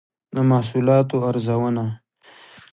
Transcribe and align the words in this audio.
د 0.35 0.37
محصولاتو 0.49 1.15
ارزونه 1.29 1.85